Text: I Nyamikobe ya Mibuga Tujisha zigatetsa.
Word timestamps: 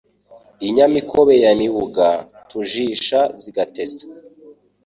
I 0.67 0.69
Nyamikobe 0.75 1.33
ya 1.43 1.51
Mibuga 1.59 2.07
Tujisha 2.49 3.19
zigatetsa. 3.41 4.05